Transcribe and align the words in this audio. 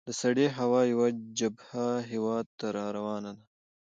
د 0.07 0.09
سړې 0.21 0.47
هوا 0.57 0.81
یوه 0.93 1.07
جبهه 1.39 1.87
هیواد 2.11 2.45
ته 2.59 2.67
را 2.75 2.85
روانه 2.97 3.31
ده. 3.37 3.43